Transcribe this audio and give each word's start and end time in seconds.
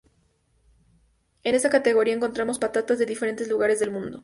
En 1.43 1.53
esta 1.53 1.69
categoría 1.69 2.15
encontramos 2.15 2.57
patatas 2.57 2.97
de 2.97 3.05
diferentes 3.05 3.47
lugares 3.49 3.79
del 3.79 3.91
mundo. 3.91 4.19